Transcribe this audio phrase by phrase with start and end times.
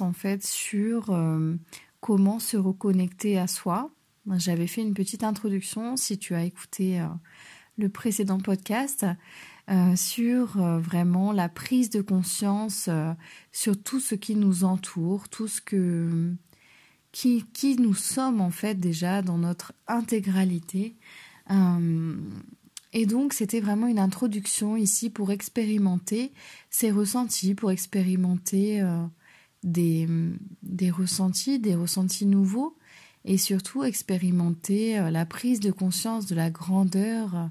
[0.00, 1.16] en fait sur
[2.00, 3.90] comment se reconnecter à soi.
[4.36, 7.02] J'avais fait une petite introduction si tu as écouté
[7.78, 9.06] le précédent podcast
[9.70, 13.12] euh, sur euh, vraiment la prise de conscience euh,
[13.52, 16.34] sur tout ce qui nous entoure, tout ce que
[17.12, 20.96] qui, qui nous sommes en fait déjà dans notre intégralité.
[22.92, 26.32] et donc c'était vraiment une introduction ici pour expérimenter
[26.70, 28.80] ces ressentis, pour expérimenter
[29.62, 30.06] des,
[30.90, 32.76] ressentis, des ressentis nouveaux
[33.24, 37.50] et surtout expérimenter euh, la prise de conscience de la grandeur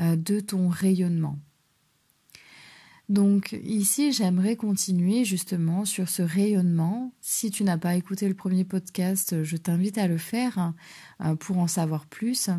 [0.00, 1.38] euh, de ton rayonnement.
[3.08, 7.12] Donc ici, j'aimerais continuer justement sur ce rayonnement.
[7.20, 10.74] Si tu n'as pas écouté le premier podcast, je t'invite à le faire
[11.24, 12.50] euh, pour en savoir plus.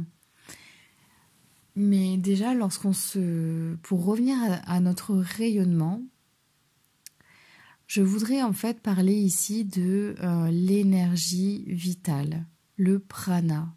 [1.76, 6.02] Mais déjà, lorsqu'on se, pour revenir à notre rayonnement,
[7.90, 12.46] je voudrais en fait parler ici de euh, l'énergie vitale,
[12.78, 13.74] le prana.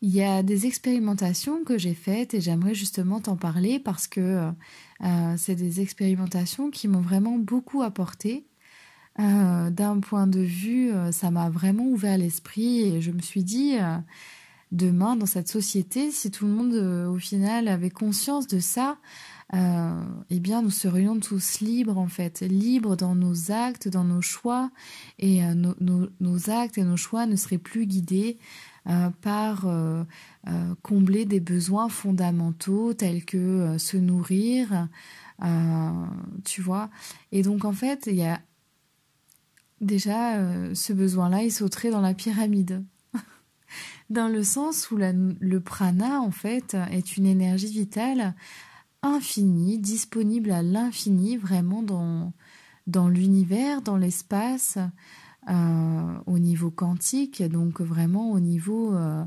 [0.00, 4.50] Il y a des expérimentations que j'ai faites et j'aimerais justement t'en parler parce que
[5.02, 8.46] euh, c'est des expérimentations qui m'ont vraiment beaucoup apporté.
[9.18, 13.76] Euh, d'un point de vue, ça m'a vraiment ouvert l'esprit et je me suis dit,
[14.72, 16.74] demain dans cette société, si tout le monde
[17.08, 18.98] au final avait conscience de ça,
[19.52, 24.22] euh, eh bien, nous serions tous libres en fait, libres dans nos actes, dans nos
[24.22, 24.70] choix,
[25.18, 28.38] et euh, nos, actes et nos choix ne seraient plus guidés
[28.88, 29.66] euh, par
[30.82, 34.88] combler des besoins fondamentaux tels que se nourrir,
[36.44, 36.90] tu vois.
[37.32, 38.40] Et donc en fait, il y a
[39.80, 42.84] déjà ce besoin-là, il sauterait dans la pyramide.
[44.10, 48.34] dans le sens où le prana, en fait, est une énergie vitale
[49.04, 54.78] infini, disponible à l'infini, vraiment dans, l'univers, dans l'espace,
[55.48, 59.22] euh, au niveau quantique, donc vraiment au niveau euh,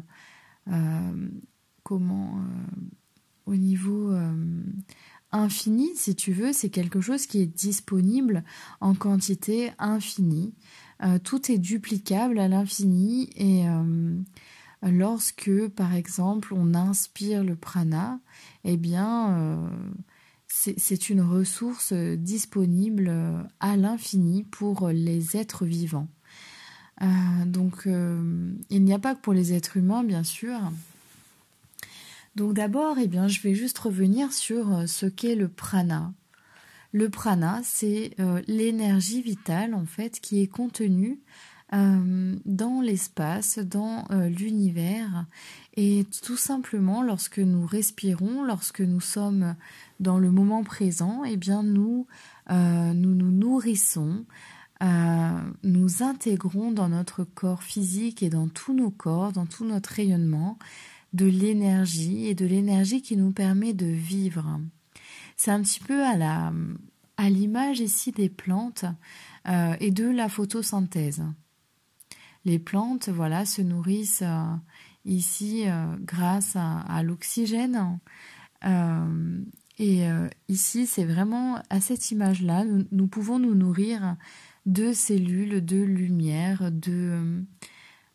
[0.68, 1.30] euh,
[1.84, 2.42] comment
[3.46, 4.14] au niveau
[5.32, 8.44] infini, si tu veux, c'est quelque chose qui est disponible
[8.82, 10.54] en quantité infinie.
[11.24, 13.64] tout est duplicable à l'infini et
[14.84, 18.20] lorsque, par exemple, on inspire le prana,
[18.64, 19.70] eh bien, euh,
[20.48, 23.12] c'est une ressource disponible
[23.60, 26.08] à l'infini pour les êtres vivants.
[27.02, 27.06] Euh,
[27.46, 30.60] donc, euh, il n'y a pas que pour les êtres humains, bien sûr.
[32.36, 36.14] Donc d'abord, eh je vais juste revenir sur ce qu'est le prana.
[36.92, 38.16] Le prana, c'est
[38.48, 41.20] l'énergie vitale en fait qui est contenue
[41.74, 45.26] dans l'espace, dans euh, l'univers.
[45.76, 49.56] Et tout simplement, lorsque nous respirons, lorsque nous sommes
[50.00, 52.08] dans le moment présent, eh bien nous
[52.50, 54.26] euh, nous, nourrissons,
[55.64, 60.58] nous intégrons dans notre corps physique et dans tous nos corps, dans tout notre rayonnement,
[61.14, 64.60] de l'énergie et de l'énergie qui nous permet de vivre.
[65.36, 68.86] C'est un petit peu à l'image ici des plantes
[69.80, 71.24] et de la photosynthèse
[72.48, 74.56] les plantes, voilà, se nourrissent euh,
[75.06, 78.00] ici euh, grâce à, l'oxygène.
[78.64, 79.42] Euh,
[79.80, 80.08] et
[80.48, 84.16] ici, c'est vraiment à cette image-là, nous, pouvons nous nourrir
[84.66, 87.46] de cellules, de lumière, de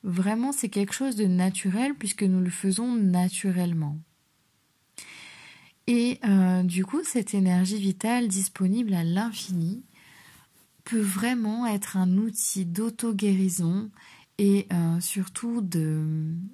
[0.02, 3.96] vraiment c'est quelque chose de naturel puisque nous le faisons naturellement.
[5.86, 6.18] Et
[6.64, 9.84] du coup, cette énergie vitale disponible à l'infini
[10.82, 13.88] peut vraiment être un outil d'auto-guérison
[14.38, 15.60] et euh, surtout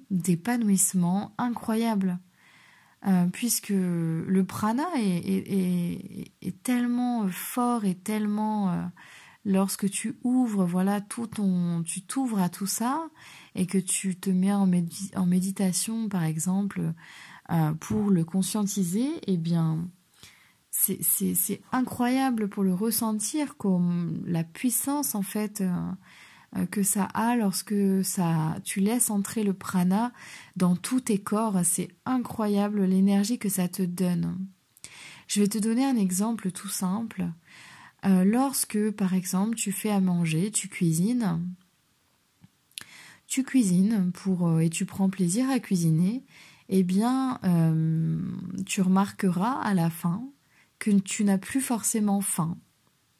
[0.09, 2.19] d'épanouissement incroyable.
[3.07, 8.83] Euh, puisque le prana est, tellement fort et tellement euh,
[9.45, 13.07] lorsque tu ouvres voilà tout ton tu t'ouvres à tout ça
[13.55, 14.67] et que tu te mets en,
[15.25, 16.81] méditation par exemple
[17.79, 19.87] pour le conscientiser eh bien
[20.71, 25.63] c'est incroyable pour le ressentir comme la puissance en fait
[26.71, 30.11] que ça a lorsque ça, tu laisses entrer le prana
[30.55, 31.59] dans tous tes corps.
[31.63, 34.37] C'est incroyable l'énergie que ça te donne.
[35.27, 37.27] Je vais te donner un exemple tout simple.
[38.05, 41.39] Euh, lorsque, par exemple, tu fais à manger, tu cuisines,
[43.27, 46.23] tu cuisines pour euh, et tu prends plaisir à cuisiner,
[46.69, 47.39] eh bien,
[48.65, 50.23] tu remarqueras à la fin
[50.77, 52.57] que tu n'as plus forcément faim.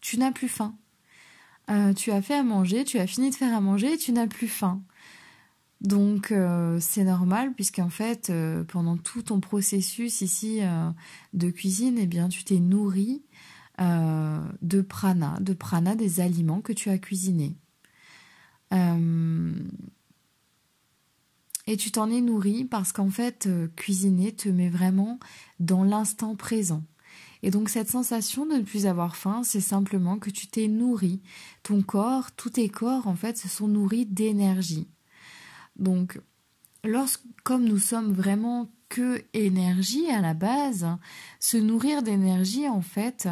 [0.02, 0.76] Tu n'as plus faim.
[1.70, 4.12] Euh, tu as fait à manger, tu as fini de faire à manger et tu
[4.12, 4.82] n'as plus faim.
[5.82, 10.62] Donc euh, c'est normal puisqu'en fait euh, pendant tout ton processus ici
[11.34, 13.24] de cuisine, eh bien tu t'es nourri
[13.80, 17.56] de prana, de prana des aliments que tu as cuisinés.
[21.68, 25.18] Et tu t'en es nourri parce qu'en fait, cuisiner te met vraiment
[25.60, 26.84] dans l'instant présent.
[27.42, 31.22] Et donc cette sensation de ne plus avoir faim, c'est simplement que tu t'es nourri.
[31.64, 34.88] Ton corps, tous tes corps, en fait, se sont nourris d'énergie.
[35.78, 36.20] Donc,
[36.84, 40.88] lorsque, comme nous sommes vraiment que énergie à la base,
[41.40, 43.30] se nourrir d'énergie, en fait,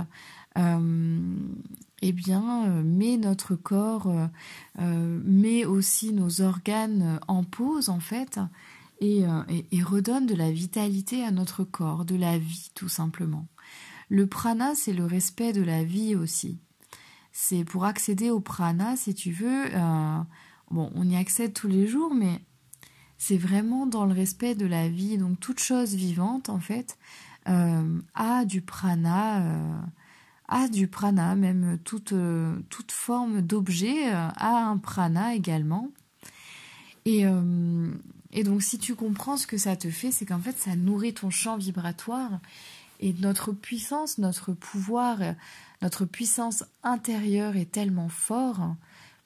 [0.58, 1.20] euh,
[2.02, 4.08] eh bien, euh, met notre corps,
[4.80, 8.40] euh, met aussi nos organes en pause, en fait,
[9.00, 9.26] et,
[9.72, 13.46] et, redonne de la vitalité à notre corps, de la vie, tout simplement.
[14.10, 16.60] Le prana, c'est le respect de la vie aussi.
[17.32, 19.66] C'est pour accéder au prana, si tu veux,
[20.72, 22.42] bon, on y accède tous les jours, mais
[23.18, 25.18] c'est vraiment dans le respect de la vie.
[25.18, 26.98] Donc toute chose vivante, en fait,
[27.46, 29.84] a du prana
[30.48, 35.90] a du prana, même toute, euh, toute forme d'objet euh, a un prana également.
[37.06, 37.92] Et, euh,
[38.32, 41.14] et donc si tu comprends ce que ça te fait, c'est qu'en fait ça nourrit
[41.14, 42.40] ton champ vibratoire
[43.00, 45.20] et notre puissance, notre pouvoir,
[45.82, 48.76] notre puissance intérieure est tellement fort,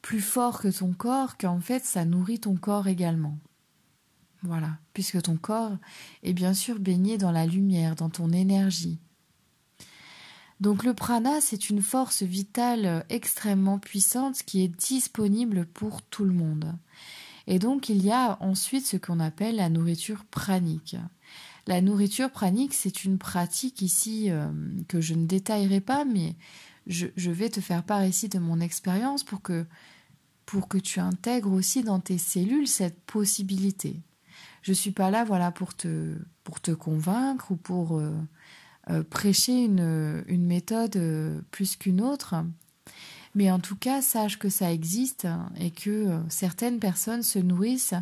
[0.02, 3.38] plus fort que ton corps, qu'en fait ça nourrit ton corps également.
[4.44, 5.78] Voilà, puisque ton corps
[6.24, 9.00] est bien sûr baigné dans la lumière, dans ton énergie.
[10.60, 16.34] Donc le prana, c'est une force vitale extrêmement puissante qui est disponible pour tout le
[16.34, 16.76] monde.
[17.48, 20.96] Et donc il y a ensuite ce qu'on appelle la nourriture pranique.
[21.68, 24.48] La nourriture pranique, c'est une pratique ici euh,
[24.88, 26.36] que je ne détaillerai pas, mais
[26.88, 29.66] je, vais te faire part ici de mon expérience pour que,
[30.84, 34.02] tu intègres aussi dans tes cellules cette possibilité.
[34.64, 37.98] Je ne suis pas là pour, te, convaincre ou pour...
[37.98, 38.12] Euh,
[38.90, 41.00] euh, prêcher une, une méthode
[41.52, 42.34] plus qu'une autre.
[43.36, 45.28] Mais en tout cas, sache que ça existe
[45.60, 47.94] et que certaines personnes se nourrissent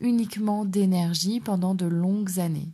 [0.00, 2.72] uniquement d'énergie pendant de longues années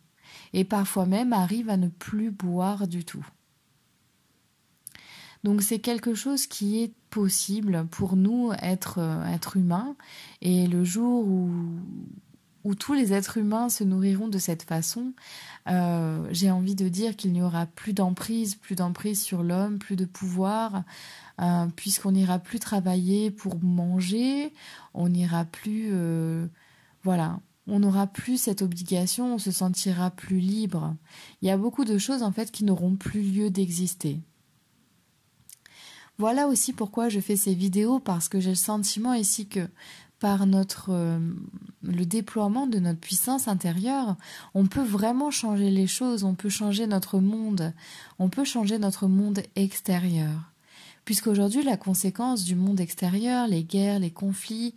[0.53, 3.27] et parfois même arrivent à ne plus boire du tout.
[5.45, 8.99] Donc c'est quelque chose qui est possible pour nous être,
[9.33, 9.95] être humains
[10.43, 11.51] et le jour où,
[12.65, 15.13] où tous les êtres humains se nourriront de cette façon,
[15.69, 19.97] euh, j'ai envie de dire qu'il n'y aura plus d'emprise, plus d'emprise sur l'homme, plus
[19.97, 20.83] de pouvoir,
[21.41, 24.53] euh, puisqu'on n'ira plus travailler pour manger,
[24.93, 26.47] on n'ira plus, euh,
[27.05, 30.97] voilà, on n'aura plus cette obligation, on se sentira plus libre.
[31.43, 34.21] Il y a beaucoup de choses en fait qui n'auront plus lieu d'exister.
[36.19, 39.69] Voilà aussi pourquoi je fais ces vidéos parce que j'ai le sentiment ici que
[40.19, 41.21] par notre euh,
[41.83, 44.17] le déploiement de notre puissance intérieure,
[44.55, 47.73] on peut vraiment changer les choses, on peut changer notre monde,
[48.19, 50.53] on peut changer notre monde extérieur.
[51.09, 54.75] Puisqu'aujourd'hui, la conséquence du monde extérieur, les guerres, les conflits,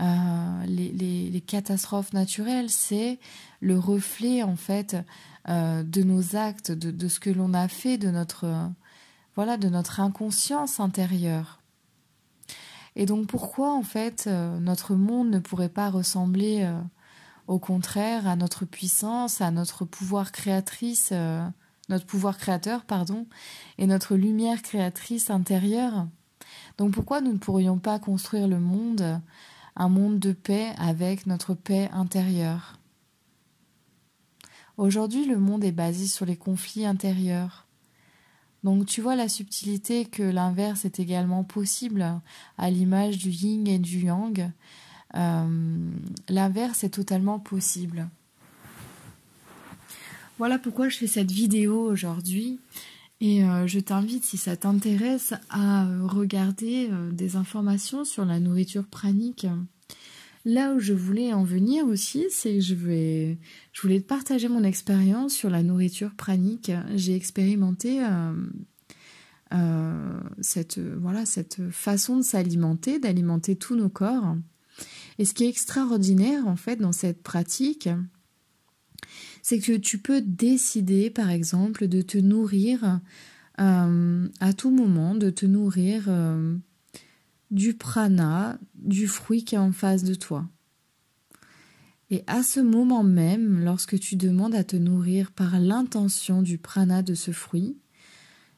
[0.00, 3.18] euh, les, catastrophes naturelles, c'est
[3.58, 4.96] le reflet en fait
[5.48, 8.70] euh, de nos actes, de, ce que l'on a fait, de notre
[9.34, 11.58] voilà, de notre inconscience intérieure.
[12.94, 16.64] Et donc pourquoi en fait euh, notre monde ne pourrait pas ressembler
[17.48, 21.12] au contraire à notre puissance, à notre pouvoir créatrice,
[21.92, 23.26] notre pouvoir créateur, pardon,
[23.78, 26.06] et notre lumière créatrice intérieure
[26.78, 29.20] Donc pourquoi nous ne pourrions pas construire le monde,
[29.76, 32.78] un monde de paix avec notre paix intérieure?
[34.78, 37.66] Aujourd'hui, le monde est basé sur les conflits intérieurs.
[38.64, 42.20] Donc tu vois la subtilité que l'inverse est également possible
[42.56, 44.50] à l'image du yin et du yang.
[45.14, 45.90] Euh,
[46.28, 48.08] l'inverse est totalement possible.
[50.42, 52.58] Voilà pourquoi je fais cette vidéo aujourd'hui
[53.20, 58.84] et euh, je t'invite si ça t'intéresse à regarder euh, des informations sur la nourriture
[58.84, 59.46] pranique.
[60.44, 65.32] Là où je voulais en venir aussi, c'est que je, voulais te partager mon expérience
[65.32, 66.72] sur la nourriture pranique.
[66.96, 68.32] J'ai expérimenté euh,
[69.54, 74.34] euh, cette, voilà, cette façon de s'alimenter, d'alimenter tous nos corps.
[75.20, 77.88] Et ce qui est extraordinaire en fait dans cette pratique,
[79.42, 83.00] c'est que tu peux décider par exemple de te nourrir
[83.60, 86.08] euh, à tout moment, de te nourrir
[87.50, 90.48] du prana, du fruit qui est en face de toi.
[92.12, 97.02] Et à ce moment même, lorsque tu demandes à te nourrir par l'intention du prana
[97.02, 97.78] de ce fruit,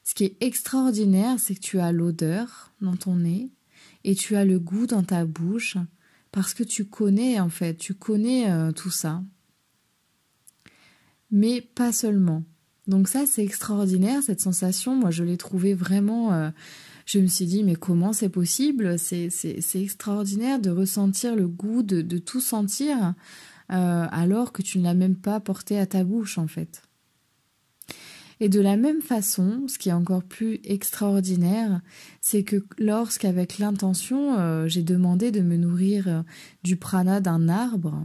[0.03, 3.53] ce qui est extraordinaire, c'est que tu as l'odeur dans ton nez
[4.03, 5.77] et tu as le goût dans ta bouche
[6.33, 9.23] parce que tu connais en fait, tu connais euh, tout ça.
[11.35, 12.45] Mais pas seulement.
[12.87, 14.95] Donc ça, c'est extraordinaire, cette sensation.
[14.95, 16.33] Moi, je l'ai trouvée vraiment...
[16.33, 16.51] Euh,
[17.07, 19.01] je me suis dit, mais comment c'est possible?
[19.01, 23.15] C'est extraordinaire de ressentir le goût, de, tout sentir,
[23.73, 26.83] euh, alors que tu ne l'as même pas porté à ta bouche, en fait.
[28.39, 31.81] Et de la même façon, ce qui est encore plus extraordinaire,
[32.21, 36.23] c'est que lorsqu'avec l'intention, euh, j'ai demandé de me nourrir
[36.63, 38.03] du prana d'un arbre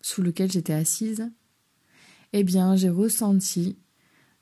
[0.00, 1.28] sous lequel j'étais assise,
[2.32, 3.76] eh bien j'ai ressenti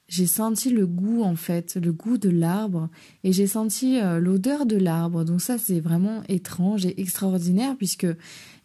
[0.07, 2.91] j'ai senti le goût en fait, le goût de l'arbre
[3.23, 5.25] et j'ai senti euh, l'odeur de l'arbre.
[5.25, 8.07] Donc ça c'est vraiment étrange et extraordinaire puisque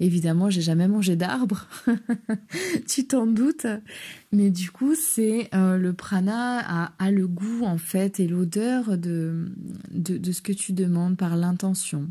[0.02, 1.68] évidemment j'ai jamais mangé d'arbre,
[2.88, 3.68] tu t'en doutes.
[4.34, 9.52] Mais du coup c'est euh, le prana a, le goût en fait et l'odeur de,
[9.92, 12.10] de, ce que tu demandes par l'intention.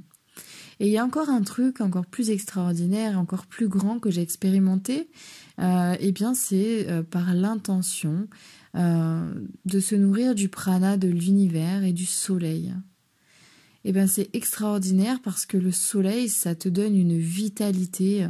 [0.80, 4.22] Et il y a encore un truc encore plus extraordinaire, encore plus grand que j'ai
[4.22, 5.08] expérimenté,
[5.58, 8.28] euh, eh bien c'est par l'intention
[8.76, 9.32] euh,
[9.64, 12.74] de se nourrir du prana de l'univers et du soleil.
[13.84, 18.28] Et eh bien c'est extraordinaire parce que le soleil, ça te donne une vitalité,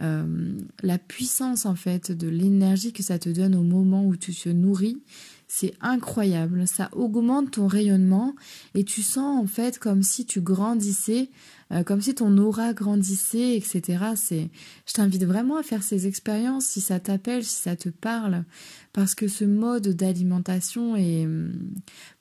[0.00, 4.34] euh, la puissance en fait de l'énergie que ça te donne au moment où tu
[4.34, 5.02] te nourris,
[5.46, 6.66] c'est incroyable.
[6.66, 8.34] Ça augmente ton rayonnement
[8.74, 11.30] et tu sens en fait comme si tu grandissais
[11.74, 13.98] euh, comme si ton aura grandissait, etc.
[14.86, 18.44] Je t'invite vraiment à faire ces expériences si ça t'appelle, si ça te parle,
[18.92, 21.52] parce que ce mode d'alimentation est, hum,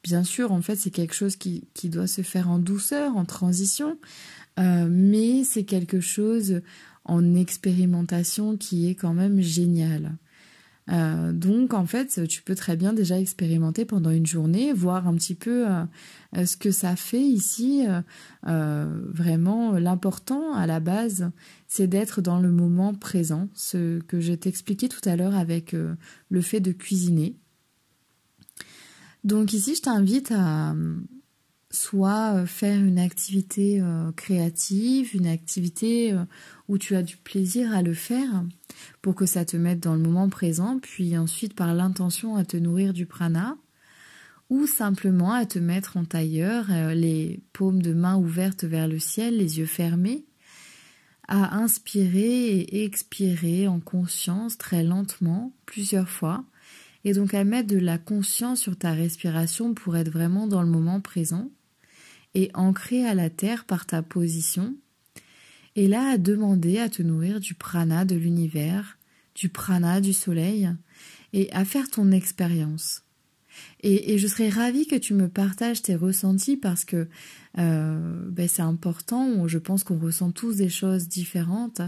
[0.03, 3.25] bien sûr, en fait, c'est quelque chose qui, qui doit se faire en douceur, en
[3.25, 3.97] transition,
[4.59, 6.61] euh, mais c'est quelque chose
[7.05, 10.17] en expérimentation qui est quand même génial.
[10.91, 15.15] Euh, donc en fait, tu peux très bien déjà expérimenter pendant une journée, voir un
[15.15, 15.83] petit peu euh,
[16.35, 17.85] euh, ce que ça fait ici.
[18.43, 21.31] vraiment, l'important à la base,
[21.67, 25.75] c'est d'être dans le moment présent, ce que je t'expliquais tout à l'heure avec
[26.29, 27.35] le fait de cuisiner.
[29.23, 30.75] Donc ici, je t'invite à
[31.73, 36.23] soit euh, faire une activité euh, créative, une activité euh,
[36.69, 38.45] où tu as du plaisir à le faire
[39.01, 42.57] pour que ça te mette dans le moment présent, puis ensuite par l'intention à te
[42.57, 43.57] nourrir du prana,
[44.49, 49.37] ou simplement à te mettre en tailleur, les paumes de main ouvertes vers le ciel,
[49.37, 50.25] les yeux fermés,
[51.27, 56.43] à inspirer et expirer en conscience très lentement, plusieurs fois,
[57.03, 60.69] et donc à mettre de la conscience sur ta respiration pour être vraiment dans le
[60.69, 61.49] moment présent
[62.35, 64.75] et ancré à la terre par ta position,
[65.75, 68.97] et là à demander à te nourrir du prana de l'univers,
[69.35, 70.69] du prana du soleil,
[71.33, 73.03] et à faire ton expérience.
[73.81, 77.07] Et, je serais ravie que tu me partages tes ressentis parce que
[77.59, 79.47] euh, ben c'est important.
[79.47, 81.81] Je pense qu'on ressent tous des choses différentes,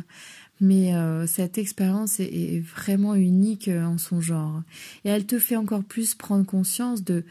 [0.62, 4.62] mais euh, cette expérience est, vraiment unique en son genre.
[5.06, 7.24] Et elle te fait encore plus prendre conscience de,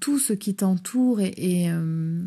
[0.00, 2.24] tout ce qui t'entoure et, euh,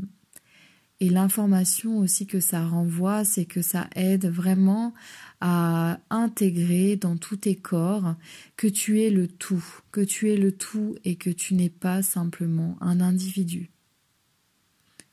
[1.02, 4.94] et l'information aussi que ça renvoie, c'est que ça aide vraiment
[5.42, 8.14] à intégrer dans tous tes corps
[8.56, 12.04] que tu es le tout, que tu es le tout et que tu n'es pas
[12.04, 13.72] simplement un individu.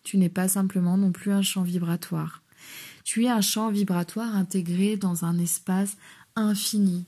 [0.02, 2.42] Tu n'es pas simplement non plus un champ vibratoire.
[3.02, 5.96] Tu es un champ vibratoire intégré dans un espace
[6.36, 7.06] infini.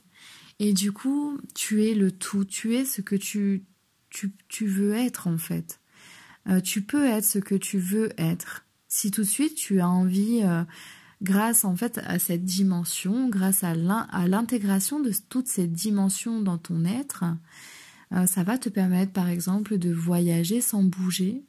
[0.57, 3.63] Et du coup, tu es le tout, tu es ce que tu,
[4.09, 5.79] tu, veux être en fait.
[6.49, 8.65] Euh, tu peux être ce que tu veux être.
[8.93, 10.65] Si tout de suite tu as envie, euh,
[11.21, 16.83] grâce en fait à cette dimension, grâce à l'intégration de toutes ces dimensions dans ton
[16.83, 17.23] être,
[18.11, 21.45] euh, ça va te permettre par exemple de voyager sans bouger.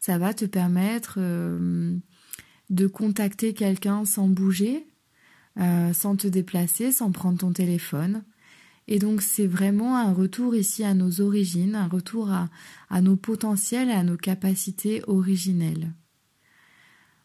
[0.00, 1.96] Ça va te permettre euh,
[2.68, 4.84] de contacter quelqu'un sans bouger,
[5.56, 8.24] sans te déplacer, sans prendre ton téléphone.
[8.88, 12.50] Et donc c'est vraiment un retour ici à nos origines, un retour à,
[12.90, 15.92] à nos potentiels et à nos capacités originelles.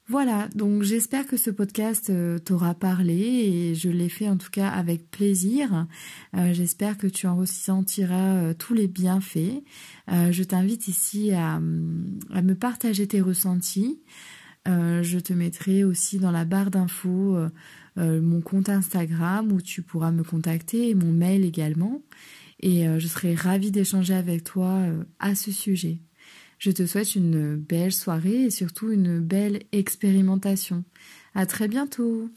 [0.09, 4.49] Voilà, donc j'espère que ce podcast euh, t'aura parlé et je l'ai fait en tout
[4.49, 5.85] cas avec plaisir.
[6.33, 9.63] Euh, j'espère que tu en ressentiras euh, tous les bienfaits.
[10.07, 13.99] je t'invite ici à, me partager tes ressentis.
[14.65, 17.37] je te mettrai aussi dans la barre d'infos
[17.97, 22.01] mon compte Instagram où tu pourras me contacter et mon mail également.
[22.61, 24.79] Et je serai ravie d'échanger avec toi
[25.19, 25.99] à ce sujet.
[26.57, 30.83] Je te souhaite une belle soirée et surtout une belle expérimentation.
[31.35, 32.29] À très bientôt!